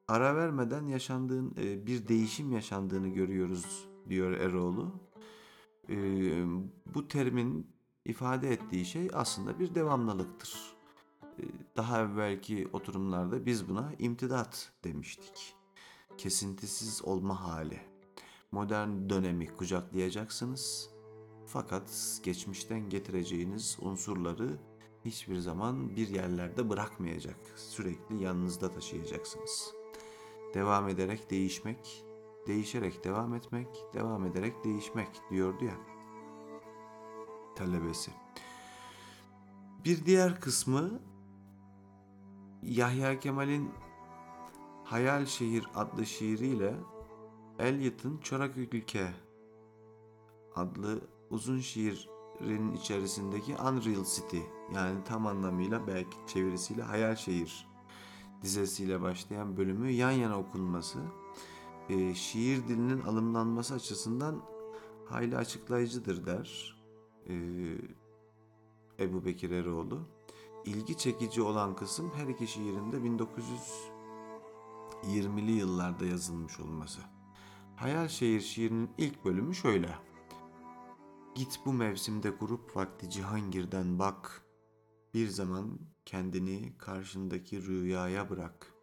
ara 0.07 0.35
vermeden 0.35 0.87
yaşandığın 0.87 1.53
e, 1.57 1.87
bir 1.87 2.07
değişim 2.07 2.51
yaşandığını 2.51 3.07
görüyoruz 3.07 3.87
diyor 4.09 4.31
Eroğlu. 4.31 4.91
E, 5.89 5.95
bu 6.93 7.07
terimin 7.07 7.67
ifade 8.05 8.51
ettiği 8.51 8.85
şey 8.85 9.09
aslında 9.13 9.59
bir 9.59 9.75
devamlılıktır. 9.75 10.75
E, 11.39 11.43
daha 11.77 12.01
evvelki 12.01 12.67
oturumlarda 12.73 13.45
biz 13.45 13.69
buna 13.69 13.93
imtidat 13.99 14.71
demiştik. 14.83 15.55
Kesintisiz 16.17 17.01
olma 17.05 17.43
hali. 17.43 17.81
Modern 18.51 19.09
dönemi 19.09 19.47
kucaklayacaksınız. 19.55 20.94
Fakat 21.47 22.19
geçmişten 22.23 22.89
getireceğiniz 22.89 23.77
unsurları 23.81 24.59
hiçbir 25.05 25.37
zaman 25.37 25.95
bir 25.95 26.07
yerlerde 26.07 26.69
bırakmayacak. 26.69 27.37
Sürekli 27.55 28.23
yanınızda 28.23 28.71
taşıyacaksınız. 28.71 29.73
Devam 30.53 30.89
ederek 30.89 31.31
değişmek, 31.31 32.05
değişerek 32.47 33.03
devam 33.03 33.33
etmek, 33.33 33.67
devam 33.93 34.25
ederek 34.25 34.63
değişmek 34.63 35.09
diyordu 35.29 35.65
ya 35.65 35.77
talebesi. 37.55 38.11
Bir 39.85 40.05
diğer 40.05 40.39
kısmı 40.39 40.99
Yahya 42.61 43.19
Kemal'in 43.19 43.71
Hayal 44.83 45.25
Şehir 45.25 45.65
adlı 45.75 46.05
şiiriyle 46.05 46.75
Eliot'un 47.59 48.17
Çorak 48.17 48.57
Ülke 48.57 49.13
adlı 50.55 51.01
uzun 51.29 51.59
şiirin 51.59 52.71
içerisindeki 52.71 53.55
Unreal 53.55 54.05
City 54.15 54.39
yani 54.75 55.03
tam 55.03 55.27
anlamıyla 55.27 55.87
belki 55.87 56.17
çevirisiyle 56.27 56.83
Hayal 56.83 57.15
Şehir 57.15 57.67
dizesiyle 58.41 59.01
başlayan 59.01 59.57
bölümü 59.57 59.91
yan 59.91 60.11
yana 60.11 60.39
okunması 60.39 60.99
e, 61.89 62.15
şiir 62.15 62.67
dilinin 62.67 63.01
alımlanması 63.01 63.73
açısından 63.73 64.41
hayli 65.05 65.37
açıklayıcıdır 65.37 66.25
der 66.25 66.75
e, 67.29 67.35
Ebu 68.99 69.25
Bekir 69.25 69.51
Eroğlu. 69.51 69.99
İlgi 70.65 70.97
çekici 70.97 71.41
olan 71.41 71.75
kısım 71.75 72.11
her 72.15 72.27
iki 72.27 72.47
şiirinde 72.47 72.97
1920'li 75.03 75.51
yıllarda 75.51 76.05
yazılmış 76.05 76.59
olması. 76.59 77.01
Hayal 77.75 78.07
Şehir 78.07 78.41
şiirinin 78.41 78.89
ilk 78.97 79.25
bölümü 79.25 79.55
şöyle. 79.55 79.95
Git 81.35 81.59
bu 81.65 81.73
mevsimde 81.73 82.29
grup 82.29 82.75
vakti 82.75 83.09
Cihangir'den 83.09 83.99
bak. 83.99 84.41
Bir 85.13 85.27
zaman 85.27 85.79
kendini 86.05 86.77
karşındaki 86.77 87.67
rüyaya 87.67 88.29
bırak. 88.29 88.73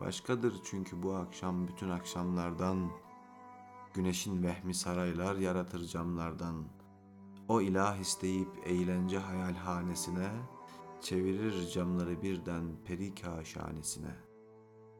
Başkadır 0.00 0.54
çünkü 0.64 1.02
bu 1.02 1.14
akşam 1.14 1.68
bütün 1.68 1.90
akşamlardan 1.90 2.90
Güneşin 3.94 4.42
vehmi 4.42 4.74
saraylar 4.74 5.36
yaratır 5.36 5.86
camlardan. 5.86 6.64
O 7.48 7.60
ilah 7.60 7.96
isteyip 7.96 8.48
eğlence 8.66 9.18
hayalhanesine 9.18 10.30
çevirir 11.00 11.68
camları 11.68 12.22
birden 12.22 12.64
peri 12.84 13.14
kaşanesine. 13.14 14.16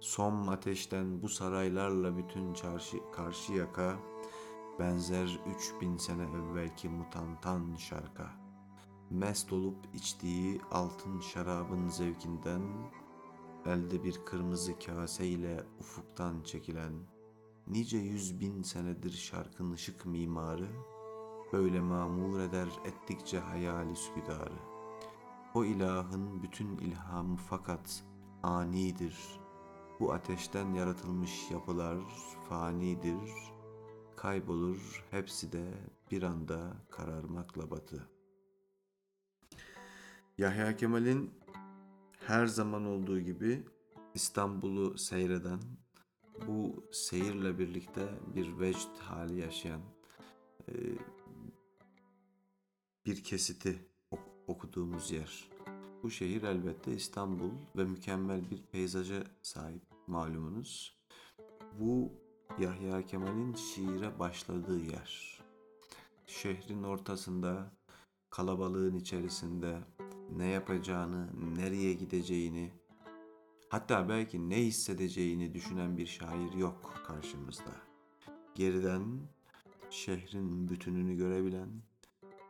Som 0.01 0.49
ateşten 0.49 1.23
bu 1.23 1.29
saraylarla 1.29 2.17
bütün 2.17 2.55
çarşı 2.55 2.97
karşı 3.13 3.53
yaka 3.53 4.14
benzer 4.79 5.41
üç 5.47 5.81
bin 5.81 5.97
sene 5.97 6.23
evvelki 6.23 6.89
mutantan 6.89 7.77
şarka. 7.77 8.31
Mest 9.11 9.53
olup 9.53 9.77
içtiği 9.95 10.61
altın 10.71 11.21
şarabın 11.21 11.89
zevkinden 11.89 12.63
elde 13.67 14.05
bir 14.05 14.25
kırmızı 14.25 14.79
kase 14.79 15.27
ile 15.27 15.65
ufuktan 15.81 16.43
çekilen 16.43 16.93
nice 17.67 17.99
yüz 17.99 18.41
bin 18.41 18.63
senedir 18.63 19.13
şarkın 19.13 19.73
ışık 19.73 20.07
mimarı, 20.07 20.69
böyle 21.53 21.81
mamur 21.81 22.41
eder 22.41 22.69
ettikçe 22.85 23.39
hayali 23.39 23.97
sübidarı. 23.97 24.59
O 25.55 25.65
ilahın 25.65 26.43
bütün 26.43 26.77
ilhamı 26.77 27.37
fakat 27.37 28.05
anidir. 28.43 29.41
Bu 30.01 30.13
ateşten 30.13 30.75
yaratılmış 30.75 31.51
yapılar 31.51 31.99
fanidir. 32.49 33.54
Kaybolur 34.25 35.05
hepsi 35.11 35.53
de 35.53 35.65
bir 36.11 36.23
anda 36.23 36.77
kararmakla 36.91 37.71
batı. 37.71 38.09
Yahya 40.39 40.77
Kemal'in 40.77 41.31
her 42.27 42.47
zaman 42.47 42.87
olduğu 42.87 43.21
gibi 43.21 43.65
İstanbul'u 44.15 44.99
seyreden 44.99 45.61
bu 46.47 46.85
seyirle 46.93 47.59
birlikte 47.59 48.09
bir 48.37 48.59
vecd 48.61 48.99
hali 48.99 49.41
yaşayan 49.41 49.81
e, 50.69 50.73
bir 53.07 53.25
kesiti 53.25 53.89
okuduğumuz 54.47 55.11
yer. 55.11 55.51
Bu 56.03 56.11
şehir 56.11 56.43
elbette 56.43 56.95
İstanbul 56.95 57.53
ve 57.77 57.85
mükemmel 57.85 58.51
bir 58.51 58.63
peyzaja 58.63 59.25
sahip 59.43 59.83
malumunuz. 60.07 60.99
Bu 61.81 62.24
Yahya 62.59 63.07
Kemal'in 63.07 63.55
şiire 63.55 64.19
başladığı 64.19 64.79
yer. 64.79 65.41
Şehrin 66.27 66.83
ortasında, 66.83 67.73
kalabalığın 68.31 68.95
içerisinde 68.95 69.79
ne 70.37 70.47
yapacağını, 70.47 71.29
nereye 71.57 71.93
gideceğini, 71.93 72.73
Hatta 73.69 74.09
belki 74.09 74.51
ne 74.51 74.57
hissedeceğini 74.57 75.55
düşünen 75.55 75.97
bir 75.97 76.07
şair 76.07 76.53
yok 76.53 77.03
karşımızda. 77.07 77.73
Geriden 78.55 79.03
şehrin 79.91 80.69
bütününü 80.69 81.17
görebilen, 81.17 81.69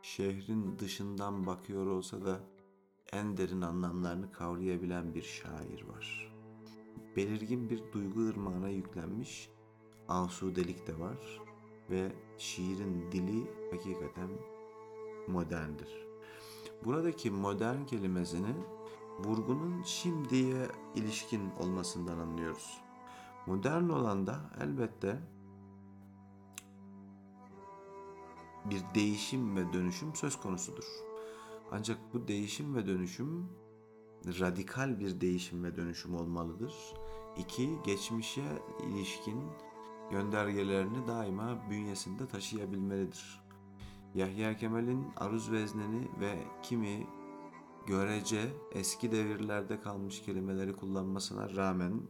şehrin 0.01 0.79
dışından 0.79 1.45
bakıyor 1.45 1.85
olsa 1.85 2.25
da 2.25 2.39
en 3.11 3.37
derin 3.37 3.61
anlamlarını 3.61 4.31
kavrayabilen 4.31 5.13
bir 5.13 5.21
şair 5.21 5.83
var. 5.83 6.33
Belirgin 7.15 7.69
bir 7.69 7.81
duygu 7.93 8.27
ırmağına 8.27 8.69
yüklenmiş 8.69 9.49
asudelik 10.07 10.87
de 10.87 10.99
var 10.99 11.41
ve 11.89 12.11
şiirin 12.37 13.11
dili 13.11 13.51
hakikaten 13.71 14.29
moderndir. 15.27 16.05
Buradaki 16.85 17.31
modern 17.31 17.85
kelimesini 17.85 18.55
vurgunun 19.19 19.83
şimdiye 19.83 20.67
ilişkin 20.95 21.41
olmasından 21.59 22.19
anlıyoruz. 22.19 22.81
Modern 23.45 23.89
olan 23.89 24.27
da 24.27 24.39
elbette 24.61 25.19
bir 28.65 28.81
değişim 28.95 29.55
ve 29.55 29.73
dönüşüm 29.73 30.15
söz 30.15 30.41
konusudur. 30.41 30.85
Ancak 31.71 31.97
bu 32.13 32.27
değişim 32.27 32.75
ve 32.75 32.87
dönüşüm 32.87 33.49
radikal 34.25 34.99
bir 34.99 35.21
değişim 35.21 35.63
ve 35.63 35.75
dönüşüm 35.75 36.15
olmalıdır. 36.15 36.73
İki, 37.37 37.69
geçmişe 37.85 38.43
ilişkin 38.87 39.41
göndergelerini 40.11 41.07
daima 41.07 41.69
bünyesinde 41.69 42.27
taşıyabilmelidir. 42.27 43.41
Yahya 44.15 44.57
Kemal'in 44.57 45.07
aruz 45.17 45.51
vezneni 45.51 46.07
ve 46.19 46.43
kimi 46.63 47.07
görece 47.87 48.53
eski 48.71 49.11
devirlerde 49.11 49.81
kalmış 49.81 50.21
kelimeleri 50.21 50.75
kullanmasına 50.75 51.55
rağmen 51.55 52.01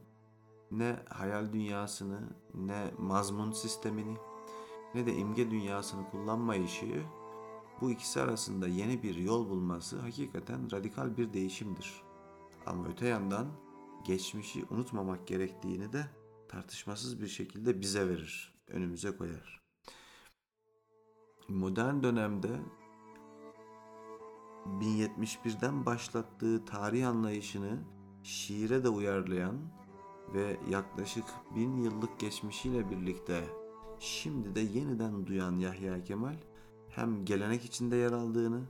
ne 0.72 0.96
hayal 1.10 1.54
dünyasını 1.54 2.20
ne 2.54 2.92
mazmun 2.98 3.52
sistemini 3.52 4.18
ne 4.96 5.06
de 5.06 5.16
imge 5.16 5.52
dünyasını 5.52 6.10
kullanmayışı 6.12 7.04
bu 7.82 7.92
ikisi 7.92 8.22
arasında 8.22 8.68
yeni 8.68 9.04
bir 9.04 9.16
yol 9.16 9.50
bulması 9.50 10.00
hakikaten 10.00 10.72
radikal 10.72 11.18
bir 11.18 11.34
değişimdir. 11.34 12.02
Ama 12.66 12.88
öte 12.88 13.08
yandan 13.08 13.48
geçmişi 14.04 14.66
unutmamak 14.70 15.28
gerektiğini 15.28 15.94
de 15.94 16.06
tartışmasız 16.56 17.22
bir 17.22 17.28
şekilde 17.28 17.82
bize 17.82 18.10
verir, 18.10 18.54
önümüze 18.68 19.18
koyar. 19.18 19.62
Modern 21.48 22.04
dönemde 22.04 22.50
1071'den 24.66 25.86
başlattığı 25.86 26.66
tarih 26.66 27.08
anlayışını 27.08 27.80
şiire 28.24 28.84
de 28.84 28.90
uyarlayan 28.90 29.56
ve 30.34 30.58
yaklaşık 30.70 31.26
bin 31.56 31.78
yıllık 31.78 32.20
geçmişiyle 32.20 32.90
birlikte 32.90 33.44
şimdi 34.00 34.56
de 34.56 34.60
yeniden 34.60 35.28
duyan 35.28 35.58
Yahya 35.60 36.04
Kemal 36.04 36.38
hem 36.90 37.26
gelenek 37.26 37.66
içinde 37.66 37.96
yer 37.96 38.12
aldığını 38.12 38.62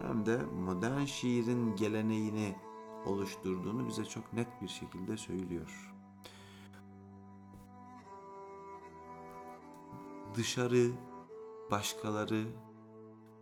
hem 0.00 0.26
de 0.26 0.42
modern 0.42 1.04
şiirin 1.04 1.76
geleneğini 1.76 2.56
oluşturduğunu 3.04 3.88
bize 3.88 4.04
çok 4.04 4.32
net 4.32 4.62
bir 4.62 4.68
şekilde 4.68 5.16
söylüyor. 5.16 5.95
Dışarı, 10.36 10.90
başkaları, 11.70 12.46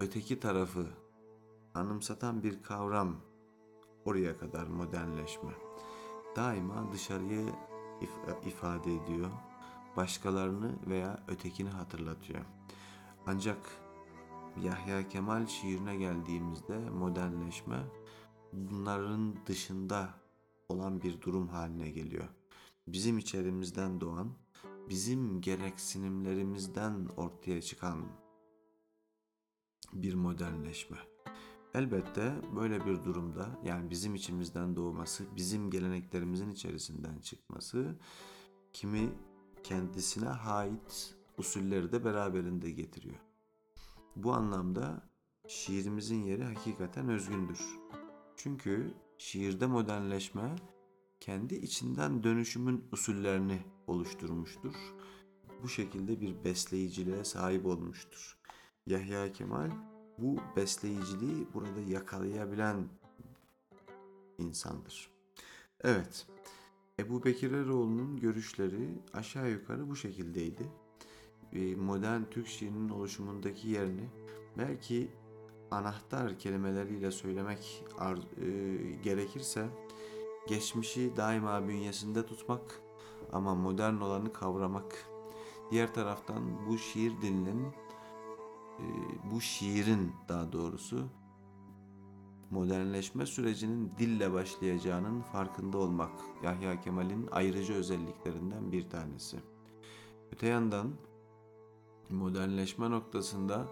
öteki 0.01 0.41
tarafı 0.41 0.87
anımsatan 1.75 2.43
bir 2.43 2.63
kavram 2.63 3.17
oraya 4.05 4.39
kadar 4.39 4.67
modernleşme. 4.67 5.51
Daima 6.37 6.93
dışarıyı 6.93 7.49
if- 8.01 8.49
ifade 8.49 8.95
ediyor, 8.95 9.31
başkalarını 9.97 10.73
veya 10.87 11.25
ötekini 11.29 11.69
hatırlatıyor. 11.69 12.45
Ancak 13.27 13.59
Yahya 14.63 15.09
Kemal 15.09 15.47
şiirine 15.47 15.97
geldiğimizde 15.97 16.79
modernleşme 16.79 17.79
bunların 18.53 19.37
dışında 19.47 20.09
olan 20.69 21.03
bir 21.03 21.21
durum 21.21 21.49
haline 21.49 21.91
geliyor. 21.91 22.29
Bizim 22.87 23.19
içerimizden 23.19 24.01
doğan, 24.01 24.44
bizim 24.89 25.41
gereksinimlerimizden 25.41 27.07
ortaya 27.17 27.63
çıkan 27.63 28.07
bir 29.93 30.15
modernleşme. 30.15 30.97
Elbette 31.75 32.35
böyle 32.57 32.87
bir 32.87 33.05
durumda 33.05 33.61
yani 33.65 33.91
bizim 33.91 34.15
içimizden 34.15 34.77
doğması, 34.77 35.25
bizim 35.37 35.71
geleneklerimizin 35.71 36.51
içerisinden 36.51 37.19
çıkması 37.19 37.99
kimi 38.73 39.13
kendisine 39.63 40.29
ait 40.29 41.17
usulleri 41.39 41.93
de 41.93 42.05
beraberinde 42.05 42.71
getiriyor. 42.71 43.21
Bu 44.17 44.33
anlamda 44.33 45.11
şiirimizin 45.49 46.23
yeri 46.23 46.45
hakikaten 46.45 47.09
özgündür. 47.09 47.61
Çünkü 48.37 48.95
şiirde 49.19 49.67
modernleşme 49.67 50.57
kendi 51.21 51.55
içinden 51.55 52.25
dönüşümün 52.25 52.85
usullerini 52.93 53.63
oluşturmuştur. 53.87 54.75
Bu 55.63 55.69
şekilde 55.69 56.21
bir 56.21 56.45
besleyiciliğe 56.45 57.25
sahip 57.25 57.67
olmuştur. 57.67 58.39
Yahya 58.87 59.33
Kemal 59.33 59.71
bu 60.19 60.37
besleyiciliği 60.57 61.47
burada 61.55 61.81
yakalayabilen 61.81 62.89
insandır. 64.39 65.11
Evet, 65.81 66.27
Ebu 66.99 67.25
Bekir 67.25 67.53
Eroğlu'nun 67.53 68.17
görüşleri 68.21 68.89
aşağı 69.13 69.51
yukarı 69.51 69.89
bu 69.89 69.97
şekildeydi. 69.97 70.69
Modern 71.77 72.23
Türk 72.31 72.47
şiirinin 72.47 72.89
oluşumundaki 72.89 73.69
yerini 73.69 74.09
belki 74.59 75.11
anahtar 75.71 76.39
kelimeleriyle 76.39 77.11
söylemek 77.11 77.85
e, 78.01 78.47
gerekirse 79.03 79.67
geçmişi 80.49 81.17
daima 81.17 81.69
bünyesinde 81.69 82.27
tutmak 82.27 82.81
ama 83.35 83.55
modern 83.55 84.01
olanı 84.01 84.33
kavramak. 84.33 85.07
Diğer 85.71 85.95
taraftan 85.95 86.67
bu 86.69 86.79
şiir 86.79 87.21
dilinin 87.23 87.67
e, 88.79 88.85
bu 89.33 89.41
şiirin 89.41 90.13
daha 90.29 90.53
doğrusu 90.53 91.09
modernleşme 92.51 93.27
sürecinin 93.27 93.93
dille 93.99 94.33
başlayacağının 94.33 95.21
farkında 95.21 95.79
olmak 95.79 96.11
Yahya 96.43 96.81
Kemal'in 96.81 97.29
ayrıcı 97.33 97.75
özelliklerinden 97.75 98.73
bir 98.73 98.91
tanesi. 98.91 99.37
Öte 100.33 100.47
yandan 100.47 100.91
modernleşme 102.11 102.91
noktasında 102.91 103.67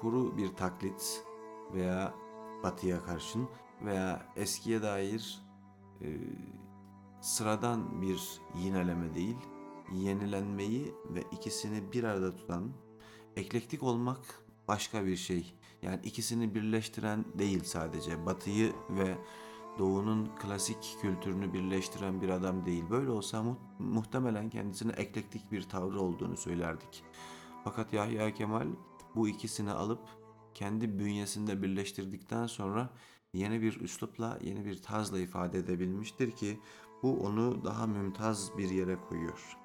kuru 0.00 0.36
bir 0.36 0.48
taklit 0.48 1.24
veya 1.74 2.14
batıya 2.62 3.02
karşın 3.02 3.48
veya 3.84 4.26
eskiye 4.36 4.82
dair 4.82 5.42
e, 6.00 6.08
sıradan 7.22 8.02
bir 8.02 8.40
yineleme 8.58 9.14
değil, 9.14 9.36
yenilenmeyi 9.92 10.94
ve 11.10 11.22
ikisini 11.32 11.92
bir 11.92 12.04
arada 12.04 12.36
tutan, 12.36 12.72
eklektik 13.36 13.82
olmak 13.82 14.18
başka 14.68 15.06
bir 15.06 15.16
şey. 15.16 15.54
Yani 15.82 16.00
ikisini 16.04 16.54
birleştiren 16.54 17.24
değil 17.38 17.64
sadece. 17.64 18.26
Batıyı 18.26 18.72
ve 18.90 19.18
Doğu'nun 19.78 20.30
klasik 20.42 20.96
kültürünü 21.02 21.52
birleştiren 21.52 22.22
bir 22.22 22.28
adam 22.28 22.66
değil. 22.66 22.84
Böyle 22.90 23.10
olsa 23.10 23.42
mu- 23.42 23.58
muhtemelen 23.78 24.50
kendisine 24.50 24.92
eklektik 24.92 25.52
bir 25.52 25.62
tavrı 25.62 26.00
olduğunu 26.00 26.36
söylerdik. 26.36 27.04
Fakat 27.64 27.92
Yahya 27.92 28.34
Kemal 28.34 28.66
bu 29.14 29.28
ikisini 29.28 29.70
alıp 29.70 30.00
kendi 30.54 30.98
bünyesinde 30.98 31.62
birleştirdikten 31.62 32.46
sonra 32.46 32.90
yeni 33.32 33.62
bir 33.62 33.80
üslupla, 33.80 34.38
yeni 34.42 34.64
bir 34.64 34.82
tarzla 34.82 35.18
ifade 35.18 35.58
edebilmiştir 35.58 36.30
ki 36.30 36.60
bu 37.02 37.20
onu 37.20 37.64
daha 37.64 37.86
mümtaz 37.86 38.58
bir 38.58 38.70
yere 38.70 38.96
koyuyor. 39.08 39.56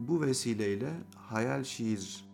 Bu 0.00 0.20
vesileyle 0.20 0.92
Hayal 1.16 1.64
Şiir 1.64 2.24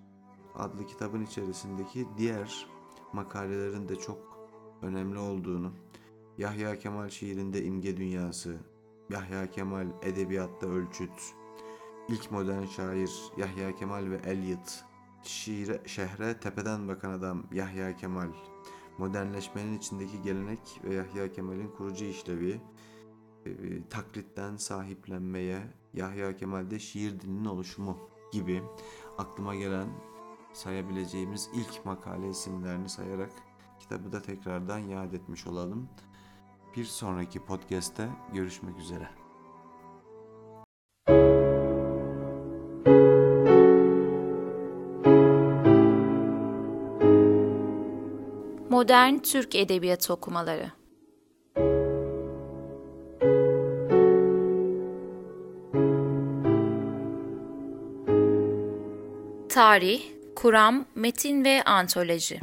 adlı 0.54 0.86
kitabın 0.86 1.24
içerisindeki 1.24 2.08
diğer 2.18 2.66
makalelerin 3.12 3.88
de 3.88 3.96
çok 3.96 4.48
önemli 4.82 5.18
olduğunu, 5.18 5.72
Yahya 6.38 6.78
Kemal 6.78 7.08
şiirinde 7.08 7.64
imge 7.64 7.96
dünyası, 7.96 8.56
Yahya 9.10 9.50
Kemal 9.50 9.86
edebiyatta 10.02 10.66
ölçüt, 10.66 11.34
ilk 12.08 12.30
modern 12.30 12.64
şair 12.64 13.10
Yahya 13.36 13.74
Kemal 13.74 14.10
ve 14.10 14.16
Eliot, 14.16 14.84
şiire, 15.22 15.80
şehre 15.86 16.40
tepeden 16.40 16.88
bakan 16.88 17.10
adam 17.10 17.46
Yahya 17.52 17.96
Kemal, 17.96 18.28
modernleşmenin 18.98 19.78
içindeki 19.78 20.22
gelenek 20.22 20.80
ve 20.84 20.94
Yahya 20.94 21.32
Kemal'in 21.32 21.68
kurucu 21.68 22.04
işlevi, 22.04 22.60
e, 23.46 23.88
taklitten 23.88 24.56
sahiplenmeye, 24.56 25.60
Yahya 25.94 26.36
Kemal'de 26.36 26.78
şiir 26.78 27.20
dilinin 27.20 27.44
oluşumu 27.44 27.98
gibi 28.32 28.62
aklıma 29.18 29.54
gelen 29.54 29.88
sayabileceğimiz 30.52 31.50
ilk 31.54 31.84
makale 31.84 32.28
isimlerini 32.28 32.88
sayarak 32.88 33.30
kitabı 33.80 34.12
da 34.12 34.22
tekrardan 34.22 34.78
yad 34.78 35.12
etmiş 35.12 35.46
olalım. 35.46 35.88
Bir 36.76 36.84
sonraki 36.84 37.44
podcast'te 37.44 38.08
görüşmek 38.34 38.78
üzere. 38.78 39.08
Modern 48.70 49.18
Türk 49.18 49.54
Edebiyatı 49.54 50.12
okumaları. 50.12 50.79
Tarih, 59.60 60.02
kuram, 60.36 60.84
metin 60.94 61.44
ve 61.44 61.62
antoloji. 61.62 62.40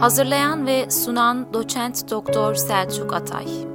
Hazırlayan 0.00 0.66
ve 0.66 0.90
sunan 0.90 1.54
Doçent 1.54 2.10
Doktor 2.10 2.54
Selçuk 2.54 3.14
Atay. 3.14 3.69